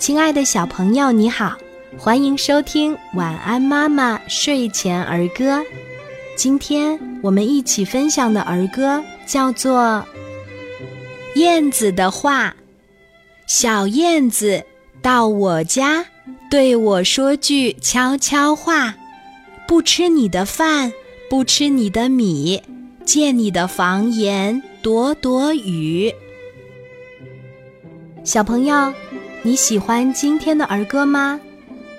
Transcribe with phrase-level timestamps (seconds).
[0.00, 1.58] 亲爱的小朋友，你好，
[1.98, 5.58] 欢迎收听《晚安妈妈睡前儿歌》。
[6.34, 10.02] 今天我们一起分享的儿歌叫做
[11.38, 12.48] 《燕子的话》。
[13.46, 14.64] 小燕子
[15.02, 16.06] 到我家，
[16.50, 18.94] 对我说句悄悄话：
[19.68, 20.90] 不吃你的饭，
[21.28, 22.62] 不吃你的米，
[23.04, 26.10] 借你的房檐躲躲雨。
[28.24, 28.92] 小朋友，
[29.42, 31.40] 你喜欢今天的儿歌吗？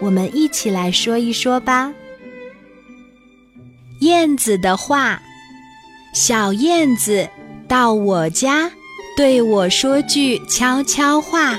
[0.00, 1.92] 我们一起来说一说吧。
[4.00, 5.20] 燕子的话，
[6.14, 7.28] 小燕子
[7.68, 8.72] 到我家，
[9.18, 11.58] 对我说句悄悄话：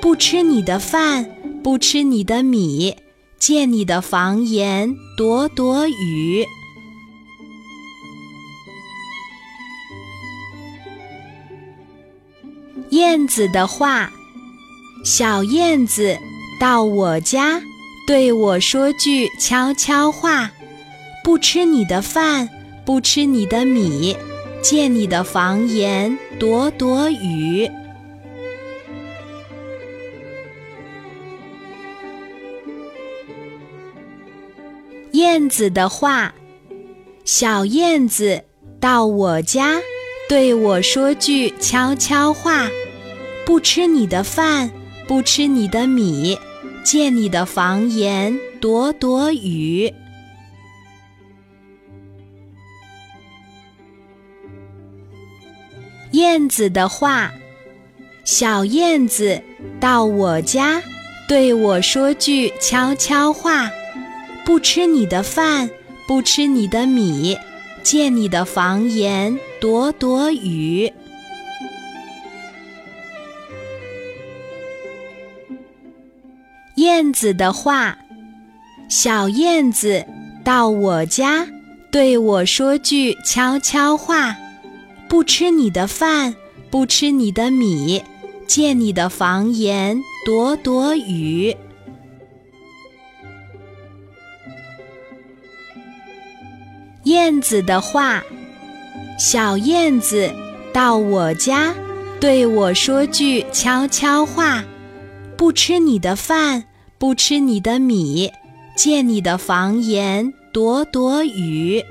[0.00, 1.30] 不吃你的饭，
[1.62, 2.96] 不吃你的米，
[3.38, 6.46] 借你的房檐躲躲雨。
[12.90, 14.12] 燕子的话，
[15.04, 16.18] 小燕子
[16.58, 17.60] 到我家，
[18.06, 20.50] 对我说句悄悄话：
[21.22, 22.48] 不吃你的饭，
[22.86, 24.16] 不吃你的米，
[24.62, 27.70] 借你的房檐躲躲雨。
[35.12, 36.34] 燕子的话，
[37.26, 38.42] 小燕子
[38.80, 39.74] 到我家，
[40.30, 42.70] 对我说句悄悄话。
[43.46, 44.70] 不吃你的饭，
[45.06, 46.38] 不吃你的米，
[46.82, 49.92] 借你的房檐躲躲雨。
[56.12, 57.32] 燕子的话，
[58.24, 59.42] 小燕子
[59.78, 60.82] 到我家，
[61.28, 63.70] 对我说句悄悄话：
[64.44, 65.68] 不吃你的饭，
[66.06, 67.36] 不吃你的米，
[67.82, 70.90] 借你的房檐躲躲雨。
[76.84, 77.96] 燕子的话，
[78.90, 80.04] 小燕子
[80.44, 81.48] 到我家，
[81.90, 84.36] 对我说句悄悄话：
[85.08, 86.34] 不吃你的饭，
[86.70, 88.02] 不吃你的米，
[88.46, 91.56] 借你的房檐躲躲雨。
[97.04, 98.22] 燕子的话，
[99.18, 100.30] 小燕子
[100.70, 101.74] 到我家，
[102.20, 104.62] 对我说句悄悄话。
[105.36, 106.64] 不吃你的饭，
[107.04, 108.32] 不吃你的米，
[108.74, 111.84] 借你的房檐躲躲雨。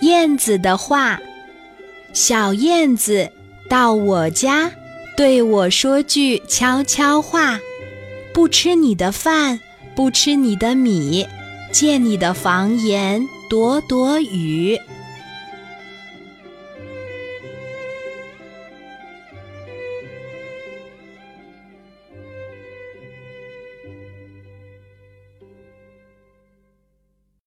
[0.00, 1.20] 燕子的话，
[2.14, 3.30] 小燕子
[3.68, 4.72] 到我家，
[5.18, 7.60] 对我说句悄悄话：
[8.32, 9.60] 不吃你的饭，
[9.94, 11.26] 不吃你的米，
[11.70, 14.80] 借你的房檐躲躲雨。